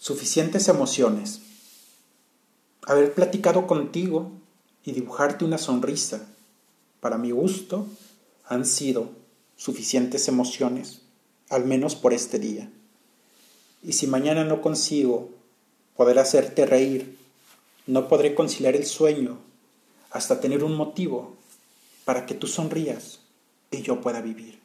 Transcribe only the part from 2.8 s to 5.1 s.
Haber platicado contigo y